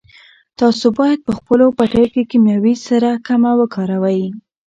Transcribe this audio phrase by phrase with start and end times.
[0.59, 4.21] تاسو باید په خپلو پټیو کې کیمیاوي سره کمه وکاروئ.